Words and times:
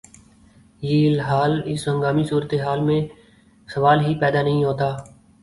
ی 0.83 0.95
الحال 1.09 1.53
اس 1.71 1.87
ہنگامی 1.87 2.23
صورتحال 2.31 2.79
میں 2.87 2.99
سوال 3.69 3.99
ہی 4.05 4.13
پیدا 4.21 4.41
نہیں 4.41 4.63
ہوتا 4.63 4.89